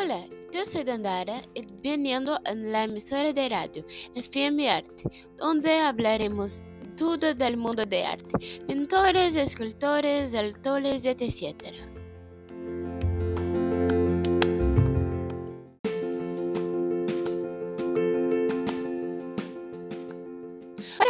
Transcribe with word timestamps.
Hola, 0.00 0.24
yo 0.52 0.64
soy 0.64 0.84
Dandara 0.84 1.42
y 1.54 1.66
bienvenido 1.82 2.38
a 2.44 2.54
la 2.54 2.84
emisora 2.84 3.32
de 3.32 3.48
radio 3.48 3.84
FM 4.14 4.70
Arte, 4.70 5.10
donde 5.36 5.80
hablaremos 5.80 6.62
todo 6.96 7.34
del 7.34 7.56
mundo 7.56 7.84
de 7.84 8.04
arte, 8.04 8.62
pintores, 8.68 9.34
escultores, 9.34 10.36
autores, 10.36 11.04
etc. 11.04 11.74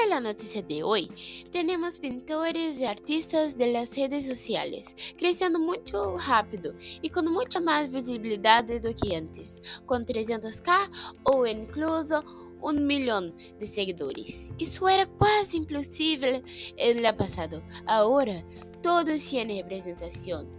Na 0.08 0.14
la 0.14 0.20
noticia 0.20 0.62
de 0.62 0.82
hoy, 0.82 1.10
tenemos 1.52 1.98
pintores 1.98 2.80
y 2.80 2.86
artistas 2.86 3.58
de 3.58 3.72
las 3.72 3.94
redes 3.94 4.26
sociales 4.26 4.96
creciendo 5.18 5.58
muy 5.58 5.80
rápido 6.26 6.72
y 7.02 7.10
con 7.10 7.30
mucha 7.30 7.60
más 7.60 7.90
visibilidad 7.90 8.64
do 8.64 8.94
que 8.94 9.16
antes, 9.16 9.60
con 9.84 10.06
300k 10.06 10.90
o 11.24 11.46
incluso 11.46 12.24
un 12.60 12.86
millón 12.86 13.34
de 13.58 13.66
seguidores. 13.66 14.52
Eso 14.58 14.88
era 14.88 15.06
casi 15.18 15.58
imposible 15.58 16.42
en 16.76 17.04
el 17.04 17.14
pasado. 17.14 17.62
Ahora 17.86 18.44
todos 18.82 19.20
tienen 19.28 19.62
representación. 19.62 20.57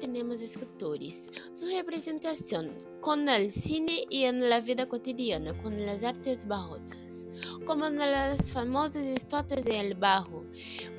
Tenemos 0.00 0.42
escultores. 0.42 1.30
Su 1.52 1.66
representación 1.68 2.72
con 3.00 3.28
el 3.28 3.50
cine 3.50 4.04
y 4.10 4.24
en 4.24 4.48
la 4.48 4.60
vida 4.60 4.86
cotidiana 4.86 5.56
con 5.62 5.84
las 5.84 6.04
artes 6.04 6.46
barrocas, 6.46 7.28
como 7.66 7.86
en 7.86 7.98
las 7.98 8.52
famosas 8.52 9.04
estatuas 9.04 9.64
del 9.64 9.94
barro, 9.94 10.44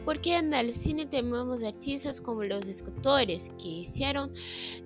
porque 0.03 0.37
en 0.37 0.53
el 0.53 0.73
cine 0.73 1.05
tenemos 1.05 1.63
artistas 1.63 2.19
como 2.21 2.43
los 2.43 2.67
escultores 2.67 3.51
que 3.59 3.67
hicieron 3.67 4.33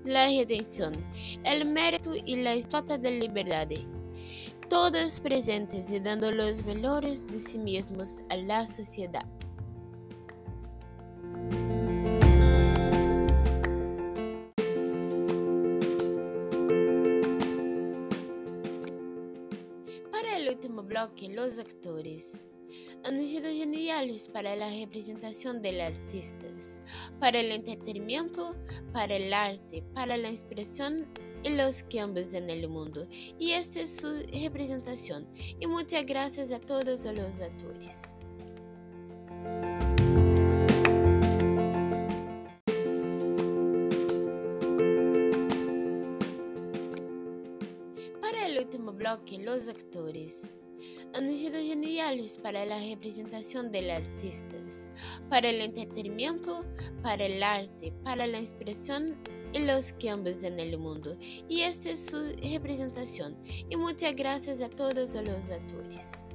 la 0.03 0.27
redención, 0.27 0.93
el 1.43 1.65
mérito 1.65 2.13
y 2.13 2.37
la 2.37 2.55
estatua 2.55 2.97
de 2.97 3.11
libertad. 3.11 3.69
Todos 4.69 5.19
presentes 5.19 5.89
y 5.89 5.99
dando 5.99 6.31
los 6.31 6.63
valores 6.63 7.25
de 7.25 7.39
sí 7.39 7.57
mismos 7.57 8.23
a 8.29 8.37
la 8.37 8.67
sociedad. 8.67 9.25
Para 20.19 20.35
el 20.35 20.49
último 20.49 20.83
bloque, 20.83 21.29
los 21.29 21.59
actores. 21.59 22.45
Han 23.05 23.25
sido 23.25 23.49
geniales 23.49 24.27
para 24.27 24.53
la 24.53 24.69
representación 24.69 25.61
de 25.61 25.71
los 25.71 25.81
artistas, 25.83 26.81
para 27.21 27.39
el 27.39 27.53
entretenimiento, 27.53 28.57
para 28.91 29.15
el 29.15 29.31
arte, 29.31 29.81
para 29.93 30.17
la 30.17 30.29
inspiración 30.29 31.07
y 31.41 31.51
los 31.51 31.83
cambios 31.83 32.33
en 32.33 32.49
el 32.49 32.67
mundo. 32.67 33.07
Y 33.39 33.51
esta 33.51 33.79
es 33.79 33.95
su 33.95 34.09
representación. 34.33 35.25
Y 35.57 35.67
muchas 35.67 36.05
gracias 36.05 36.51
a 36.51 36.59
todos 36.59 37.05
los 37.05 37.39
actores. 37.39 38.17
Bloque, 49.15 49.39
los 49.39 49.67
actores. 49.67 50.55
Han 51.13 51.35
sido 51.35 51.59
geniales 51.59 52.37
para 52.37 52.65
la 52.65 52.79
representación 52.79 53.71
de 53.71 53.81
los 53.81 53.91
artistas, 53.91 54.91
para 55.29 55.49
el 55.49 55.61
entretenimiento, 55.61 56.65
para 57.01 57.25
el 57.25 57.41
arte, 57.43 57.91
para 58.03 58.27
la 58.27 58.39
inspiración 58.39 59.17
y 59.53 59.59
los 59.59 59.93
cambios 59.93 60.43
en 60.43 60.59
el 60.59 60.77
mundo. 60.77 61.17
Y 61.47 61.61
esta 61.61 61.89
es 61.89 62.05
su 62.05 62.33
representación. 62.41 63.35
Y 63.69 63.75
muchas 63.75 64.15
gracias 64.15 64.61
a 64.61 64.69
todos 64.69 65.15
los 65.15 65.49
actores. 65.49 66.25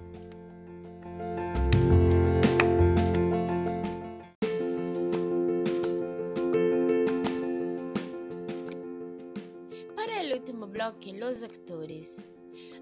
Para 9.95 10.21
el 10.21 10.33
último 10.33 10.67
bloque, 10.67 11.13
los 11.15 11.43
actores. 11.43 12.31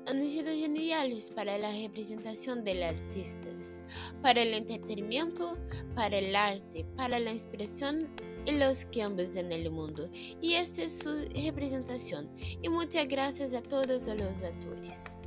Sido 0.07 0.51
geniales 0.51 1.31
para 1.31 1.59
la 1.59 1.71
representación 1.71 2.65
de 2.65 2.75
los 2.75 2.85
artistas, 2.85 3.85
para 4.23 4.41
el 4.41 4.55
entretenimiento, 4.55 5.59
para 5.95 6.17
el 6.17 6.35
arte, 6.35 6.87
para 6.97 7.19
la 7.19 7.33
inspiración 7.33 8.09
y 8.47 8.53
los 8.53 8.87
cambios 8.87 9.37
en 9.37 9.53
el 9.53 9.71
mundo. 9.71 10.09
Y 10.41 10.55
esta 10.55 10.85
es 10.85 10.99
su 10.99 11.11
representación. 11.35 12.31
Y 12.63 12.69
muchas 12.71 13.07
gracias 13.09 13.53
a 13.53 13.61
todos 13.63 14.07
los 14.07 14.43
actores. 14.43 15.19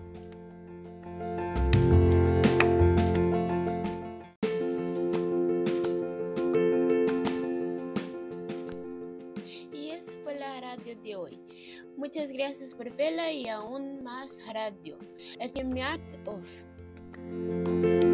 Y 9.71 9.91
esta 9.91 10.13
fue 10.23 10.39
la 10.39 10.61
radio 10.61 10.95
de 10.99 11.15
hoy. 11.15 11.39
Muchas 11.97 12.31
gracias 12.31 12.73
por 12.73 12.93
verla 12.95 13.31
y 13.31 13.47
aún 13.47 14.03
más 14.03 14.39
radio. 14.53 14.97
Art 15.81 16.01
Off. 16.25 18.04